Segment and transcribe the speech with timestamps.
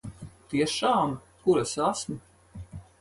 [0.53, 1.13] Tiešām?
[1.43, 2.19] Kur es esmu?